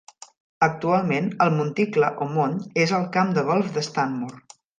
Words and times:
Actualment, 0.67 1.27
el 1.45 1.53
monticle, 1.57 2.09
o 2.25 2.29
mont, 2.39 2.57
és 2.87 2.95
el 3.01 3.07
camp 3.19 3.37
de 3.37 3.45
golf 3.53 3.71
de 3.79 3.85
Stanmore. 3.91 4.43